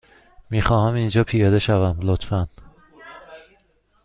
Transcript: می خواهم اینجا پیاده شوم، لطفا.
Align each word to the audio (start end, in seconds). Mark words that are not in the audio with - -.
می 0.49 0.61
خواهم 0.61 0.93
اینجا 0.93 1.23
پیاده 1.23 1.59
شوم، 1.59 1.99
لطفا. 2.03 2.47